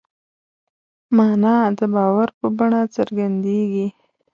مانا 1.15 1.57
د 1.77 1.79
باور 1.95 2.29
په 2.39 2.47
بڼه 2.57 2.81
څرګندېږي. 2.95 3.87